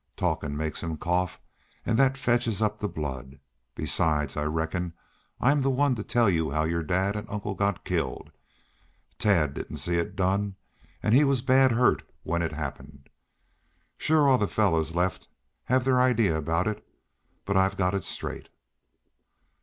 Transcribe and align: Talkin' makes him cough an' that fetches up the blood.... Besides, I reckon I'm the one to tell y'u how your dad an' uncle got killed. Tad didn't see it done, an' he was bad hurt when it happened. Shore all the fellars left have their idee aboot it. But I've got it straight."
Talkin' 0.17 0.57
makes 0.57 0.81
him 0.81 0.97
cough 0.97 1.39
an' 1.85 1.95
that 1.97 2.17
fetches 2.17 2.59
up 2.59 2.79
the 2.79 2.89
blood.... 2.89 3.39
Besides, 3.75 4.35
I 4.35 4.45
reckon 4.45 4.93
I'm 5.39 5.61
the 5.61 5.69
one 5.69 5.93
to 5.93 6.03
tell 6.03 6.27
y'u 6.27 6.49
how 6.49 6.63
your 6.63 6.81
dad 6.81 7.15
an' 7.15 7.27
uncle 7.29 7.53
got 7.53 7.85
killed. 7.85 8.31
Tad 9.19 9.53
didn't 9.53 9.77
see 9.77 9.97
it 9.97 10.15
done, 10.15 10.55
an' 11.03 11.13
he 11.13 11.23
was 11.23 11.43
bad 11.43 11.73
hurt 11.73 12.01
when 12.23 12.41
it 12.41 12.51
happened. 12.53 13.11
Shore 13.95 14.27
all 14.27 14.39
the 14.39 14.47
fellars 14.47 14.95
left 14.95 15.27
have 15.65 15.85
their 15.85 16.01
idee 16.01 16.29
aboot 16.29 16.65
it. 16.65 16.87
But 17.45 17.55
I've 17.55 17.77
got 17.77 17.93
it 17.93 18.03
straight." 18.03 18.49